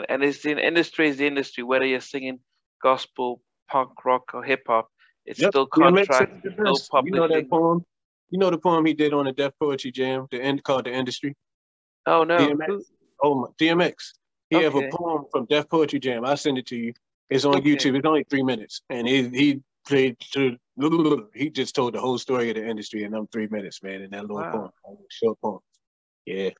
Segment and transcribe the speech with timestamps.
[0.00, 1.62] and and it's the industry is the industry.
[1.62, 2.40] Whether you're singing
[2.82, 4.88] gospel, punk rock, or hip hop,
[5.26, 5.50] it's yep.
[5.50, 7.84] still contract, still You know that poem.
[8.30, 10.92] You know the poem he did on the Def Poetry Jam, the end called "The
[10.92, 11.34] Industry."
[12.06, 12.82] Oh no, DMX.
[13.22, 13.94] Oh my, DMX.
[14.50, 14.64] He okay.
[14.64, 16.24] have a poem from Def Poetry Jam.
[16.24, 16.92] I send it to you.
[17.28, 17.68] It's on okay.
[17.68, 17.96] YouTube.
[17.96, 20.56] It's only three minutes, and he he played to
[21.34, 24.02] he just told the whole story of the industry in them three minutes, man.
[24.02, 24.72] In that little wow.
[24.84, 25.60] poem, short poem.
[26.24, 26.50] Yeah.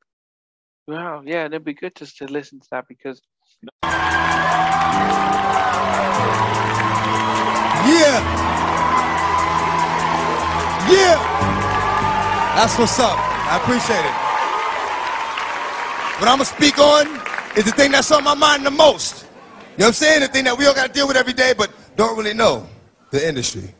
[0.90, 1.22] Wow.
[1.24, 3.22] Yeah, and it'd be good just to listen to that because.
[3.84, 3.92] Yeah.
[10.90, 11.16] Yeah.
[12.56, 13.16] That's what's up.
[13.16, 14.14] I appreciate it.
[16.18, 17.06] What I'm gonna speak on
[17.56, 19.22] is the thing that's on my mind the most.
[19.22, 19.36] You know
[19.76, 20.20] what I'm saying?
[20.22, 22.68] The thing that we all gotta deal with every day, but don't really know.
[23.12, 23.72] The industry.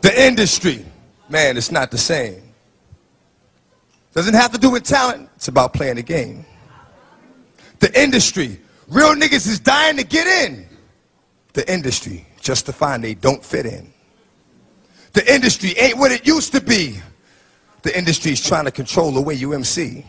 [0.00, 0.84] The industry.
[1.28, 2.43] Man, it's not the same.
[4.14, 5.28] Doesn't have to do with talent.
[5.36, 6.46] It's about playing the game.
[7.80, 8.60] The industry.
[8.88, 10.66] Real niggas is dying to get in.
[11.52, 12.26] The industry.
[12.40, 13.92] Just to find they don't fit in.
[15.14, 16.98] The industry ain't what it used to be.
[17.82, 20.04] The industry is trying to control the way you MC.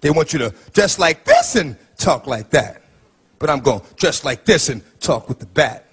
[0.00, 2.82] They want you to dress like this and talk like that.
[3.38, 5.86] But I'm going to dress like this and talk with the bat.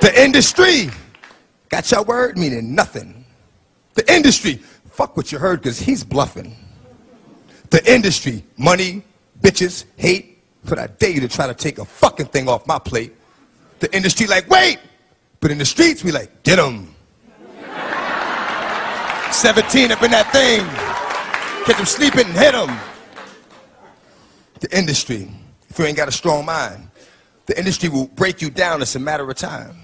[0.00, 0.90] The industry
[1.68, 3.24] got your word meaning nothing.
[3.94, 4.60] The industry,
[4.98, 6.56] fuck what you heard because he's bluffing.
[7.70, 9.04] The industry, money,
[9.40, 12.80] bitches, hate, but I dare you to try to take a fucking thing off my
[12.80, 13.14] plate.
[13.78, 14.80] The industry like, wait!
[15.38, 16.92] But in the streets, we like, get him.
[19.30, 20.66] 17 up in that thing.
[21.64, 22.76] Catch him sleeping and hit him.
[24.58, 25.30] The industry,
[25.68, 26.90] if you ain't got a strong mind.
[27.46, 28.82] The industry will break you down.
[28.82, 29.76] It's a matter of time.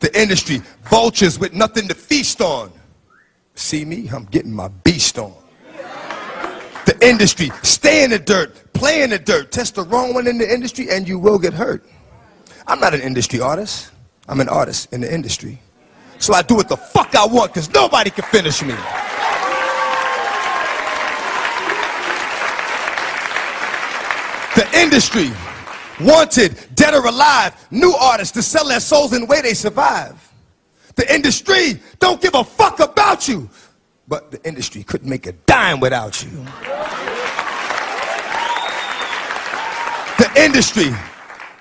[0.00, 2.72] The industry, vultures with nothing to feast on.
[3.54, 4.08] See me?
[4.08, 5.34] I'm getting my beast on.
[6.84, 9.52] The industry, stay in the dirt, play in the dirt.
[9.52, 11.84] Test the wrong one in the industry and you will get hurt.
[12.66, 13.92] I'm not an industry artist.
[14.28, 15.60] I'm an artist in the industry.
[16.18, 18.74] So I do what the fuck I want because nobody can finish me.
[24.54, 25.30] The industry
[26.00, 30.31] wanted, dead or alive, new artists to sell their souls in the way they survive.
[30.94, 33.48] The industry don't give a fuck about you,
[34.08, 36.30] but the industry couldn't make a dime without you.
[40.18, 40.90] The industry,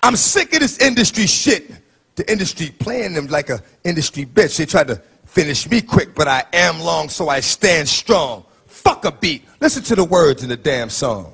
[0.04, 1.72] I'm sick of this industry shit.
[2.16, 4.58] The industry playing them like a industry bitch.
[4.58, 8.44] They tried to finish me quick, but I am long, so I stand strong.
[8.68, 9.46] Fuck a beat.
[9.62, 11.34] Listen to the words in the damn song.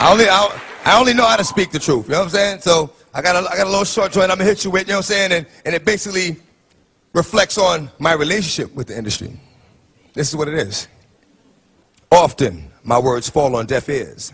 [0.00, 2.06] I only, I, I, only know how to speak the truth.
[2.06, 2.60] You know what I'm saying?
[2.60, 4.82] So I got a, I got a little short joint I'm gonna hit you with.
[4.82, 5.32] You know what I'm saying?
[5.32, 6.36] And, and it basically
[7.12, 9.38] reflects on my relationship with the industry.
[10.12, 10.88] This is what it is.
[12.12, 14.32] Often my words fall on deaf ears.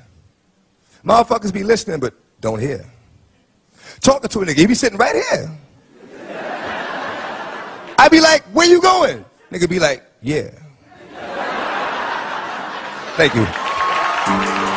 [1.04, 2.84] Motherfuckers be listening but don't hear.
[4.00, 5.50] Talking to a nigga, he be sitting right here.
[7.98, 9.24] I be like, where you going?
[9.50, 10.50] Nigga be like, yeah.
[13.16, 14.69] Thank you.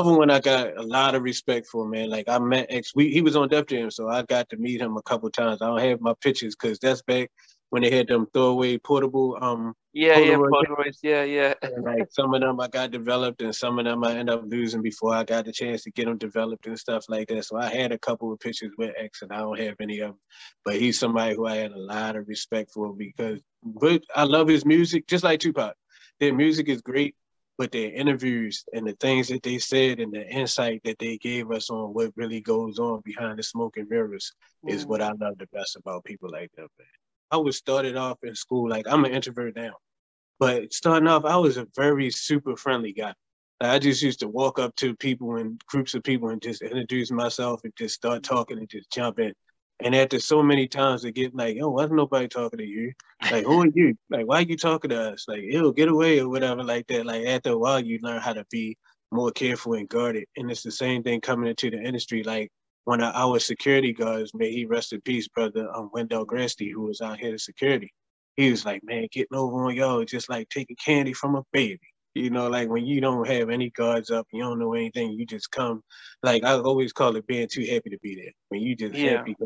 [0.00, 2.08] Other one I got a lot of respect for, man.
[2.08, 4.80] Like I met X, we, he was on Def Jam, so I got to meet
[4.80, 5.60] him a couple times.
[5.60, 7.30] I don't have my pictures because that's back
[7.68, 12.32] when they had them throwaway portable um yeah yeah Polaroids yeah yeah and like some
[12.32, 15.22] of them I got developed and some of them I end up losing before I
[15.22, 17.44] got the chance to get them developed and stuff like that.
[17.44, 20.12] So I had a couple of pictures with X and I don't have any of
[20.12, 20.18] them,
[20.64, 24.48] but he's somebody who I had a lot of respect for because but I love
[24.48, 25.74] his music just like Tupac.
[26.20, 27.14] Their music is great
[27.60, 31.50] but their interviews and the things that they said and the insight that they gave
[31.50, 34.32] us on what really goes on behind the smoke and mirrors
[34.64, 34.72] mm.
[34.72, 36.62] is what I love the best about people like that.
[36.62, 36.88] Man.
[37.30, 39.74] I was started off in school like I'm an introvert now,
[40.38, 43.12] but starting off I was a very super friendly guy.
[43.60, 47.10] I just used to walk up to people and groups of people and just introduce
[47.10, 49.34] myself and just start talking and just jump in.
[49.82, 52.92] And after so many times they get like, oh, why nobody talking to you?
[53.30, 53.96] Like, who are you?
[54.10, 55.24] Like, why are you talking to us?
[55.26, 57.06] Like, ew, get away or whatever like that.
[57.06, 58.76] Like after a while you learn how to be
[59.10, 60.24] more careful and guarded.
[60.36, 62.22] And it's the same thing coming into the industry.
[62.22, 62.50] Like
[62.84, 66.82] one of our security guards, may he rest in peace, brother um, Wendell Granstein, who
[66.82, 67.92] was out here to security.
[68.36, 71.80] He was like, man, getting over on y'all just like taking candy from a baby.
[72.14, 75.24] You know, like when you don't have any guards up, you don't know anything, you
[75.24, 75.82] just come.
[76.22, 78.32] Like I always call it being too happy to be there.
[78.48, 79.18] When you just yeah.
[79.18, 79.36] happy,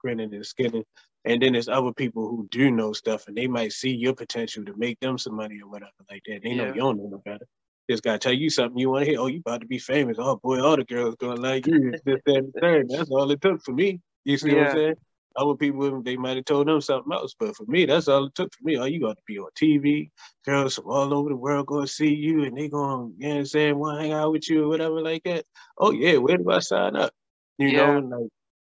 [0.00, 0.84] grinning and skinning.
[1.24, 4.64] And then there's other people who do know stuff, and they might see your potential
[4.64, 6.40] to make them some money or whatever like that.
[6.44, 6.74] They know yeah.
[6.74, 7.46] you don't know no better.
[7.88, 9.20] This guy tell you something you want to hear.
[9.20, 10.18] Oh, you about to be famous.
[10.20, 11.90] Oh boy, all the girls gonna like you.
[12.04, 12.88] this, that, and third.
[12.88, 14.00] That's all it took for me.
[14.24, 14.58] You see yeah.
[14.58, 14.94] what I'm saying?
[15.38, 18.34] Other people they might have told them something else, but for me, that's all it
[18.34, 18.76] took for me.
[18.76, 20.10] Oh, you got to be on TV.
[20.44, 23.38] Girls from all over the world gonna see you, and they gonna, you know what
[23.38, 25.44] I'm saying, want to hang out with you or whatever like that.
[25.78, 27.12] Oh yeah, where do I sign up?
[27.56, 28.00] You yeah.
[28.00, 28.30] know, like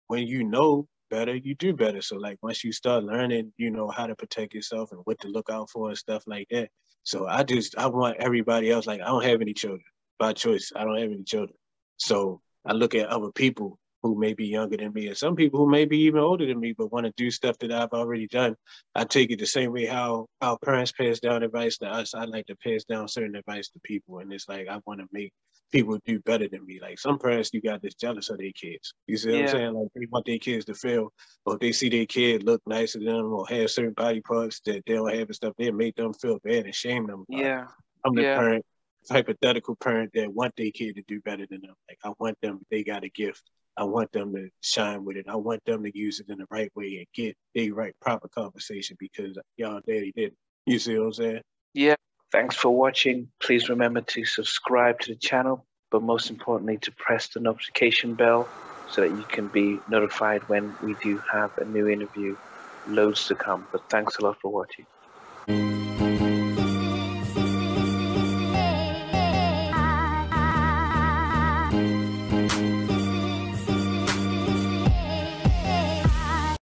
[0.07, 2.01] when you know better, you do better.
[2.01, 5.27] So like once you start learning, you know how to protect yourself and what to
[5.27, 6.69] look out for and stuff like that.
[7.03, 9.83] So I just I want everybody else like I don't have any children
[10.17, 10.71] by choice.
[10.75, 11.57] I don't have any children.
[11.97, 15.59] So I look at other people who may be younger than me, and some people
[15.59, 18.27] who may be even older than me, but want to do stuff that I've already
[18.27, 18.55] done.
[18.93, 22.13] I take it the same way how our parents pass down advice to us.
[22.13, 25.07] I like to pass down certain advice to people, and it's like I want to
[25.11, 25.31] make
[25.71, 26.79] people do better than me.
[26.81, 28.93] Like some parents, you got this jealous of their kids.
[29.07, 29.43] You see what yeah.
[29.45, 29.73] I'm saying?
[29.73, 31.11] Like they want their kids to feel,
[31.45, 34.61] or if they see their kid look nicer than them, or have certain body parts
[34.65, 37.25] that they don't have and stuff, they make them feel bad and shame them.
[37.29, 37.65] Yeah.
[38.05, 38.37] I'm the yeah.
[38.37, 38.65] parent,
[39.09, 41.75] hypothetical parent that want their kid to do better than them.
[41.89, 43.43] Like I want them, they got a gift.
[43.75, 45.25] I want them to shine with it.
[45.27, 48.27] I want them to use it in the right way and get the right proper
[48.27, 50.37] conversation because y'all daddy didn't.
[50.65, 51.41] You see what I'm saying?
[51.73, 51.95] Yeah.
[52.31, 53.29] Thanks for watching.
[53.41, 58.47] Please remember to subscribe to the channel, but most importantly, to press the notification bell
[58.91, 62.35] so that you can be notified when we do have a new interview.
[62.87, 63.65] Loads to come.
[63.71, 65.82] But thanks a lot for watching.